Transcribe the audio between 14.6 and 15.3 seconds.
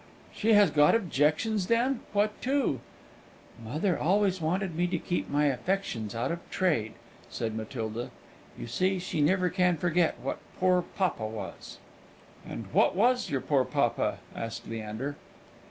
Leander.